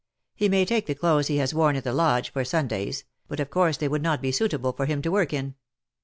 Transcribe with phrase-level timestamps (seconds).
[0.33, 3.51] He may take the clothes he has worn at the lodge, for Sundays, but of
[3.51, 5.53] course they would not be suitable for him to work in."